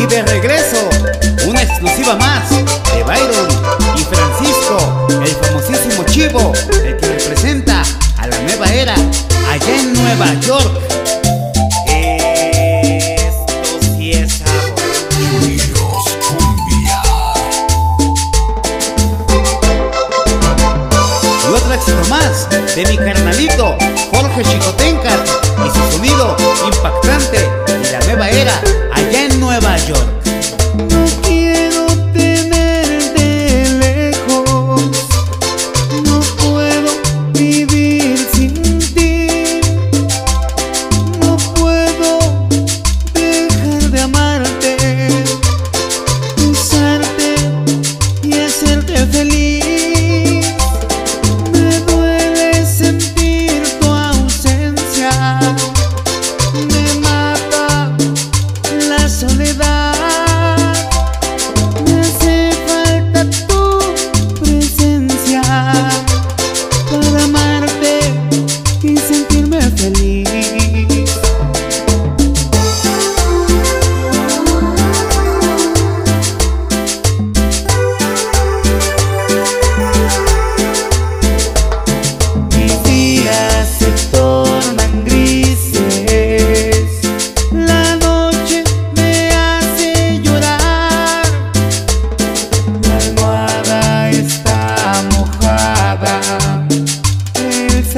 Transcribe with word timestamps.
Y 0.00 0.06
de 0.06 0.22
regreso, 0.22 0.88
una 1.46 1.62
exclusiva 1.62 2.16
más 2.16 2.48
de 2.48 3.02
Byron 3.02 3.48
y 3.94 4.02
Francisco, 4.04 5.06
el 5.10 5.28
famosísimo 5.28 6.02
Chivo, 6.04 6.54
el 6.82 6.96
que 6.96 7.06
representa 7.06 7.82
a 8.16 8.26
la 8.26 8.38
nueva 8.38 8.72
era 8.72 8.94
allá 8.94 9.76
en 9.78 9.92
Nueva 9.92 10.32
York. 10.40 10.80
Esto. 11.86 13.52
Y 14.00 14.14
otro 21.52 21.74
éxito 21.74 22.04
más 22.08 22.48
de 22.74 22.86
mi 22.86 22.96
carnalito 22.96 23.76
Jorge 24.14 24.44
Chicotenca 24.44 25.10
y 25.62 25.68
su 25.68 25.82
sonido 25.92 26.34
impactante 26.64 27.46
y 27.84 27.88
la 27.92 28.00
nueva 28.06 28.30
era 28.30 28.62
Nueva 29.60 29.88
York. 29.88 30.29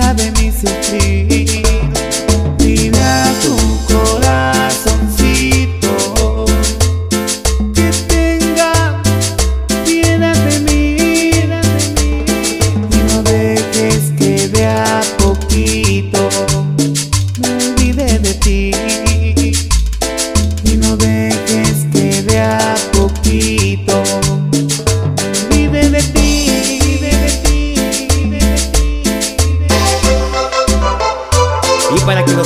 Sabe 0.03 0.31
mi 0.31 0.53
sufrir, 0.53 2.02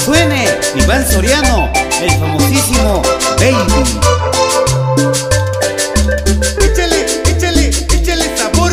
suene, 0.07 0.47
Iván 0.77 1.05
Soriano, 1.05 1.69
el 2.01 2.11
famosísimo 2.13 3.03
Baby. 3.41 3.83
Échale, 6.63 7.07
échale, 7.27 7.71
échale 7.93 8.37
sabor. 8.39 8.73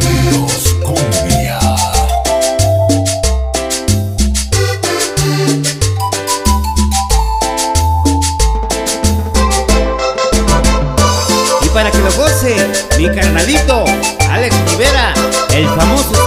Unidos 0.00 0.76
Cumbia. 0.82 1.58
Y 11.60 11.68
para 11.68 11.90
que 11.90 11.98
lo 11.98 12.12
goce, 12.12 12.56
mi 12.96 13.10
carnalito, 13.14 13.84
Alex 14.30 14.56
Rivera, 14.70 15.12
el 15.50 15.68
famoso 15.68 16.23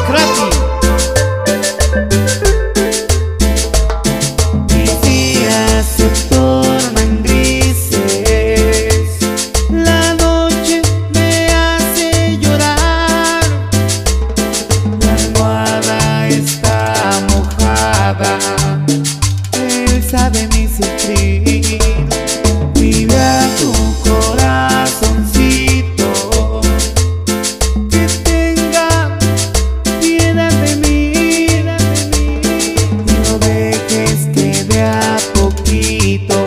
poquito 35.67 36.46